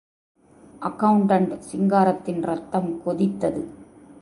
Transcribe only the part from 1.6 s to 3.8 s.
சிங்காரத்தின், ரத்தம் கொதித்தது.